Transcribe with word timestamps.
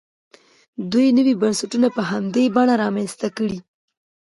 دوی 0.91 1.07
نوي 1.17 1.33
بنسټونه 1.41 1.87
په 1.95 2.01
همدې 2.11 2.43
بڼه 2.55 2.73
رامنځته 2.83 3.27
کړل. 3.37 3.55